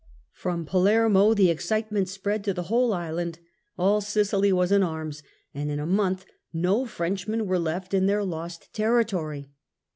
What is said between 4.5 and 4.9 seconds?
was in